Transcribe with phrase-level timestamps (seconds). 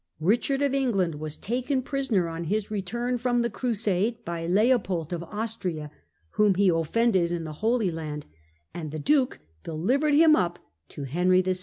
[0.19, 5.11] Eichard of England was Coeui^dr taken prisoner on his return from the Crusade by Leopold
[5.11, 5.91] Lion Q^ Austria,
[6.31, 8.25] whom he had offended in the Holy Land,
[8.73, 10.57] and the duke delivered him up
[10.89, 11.53] to Henry VI.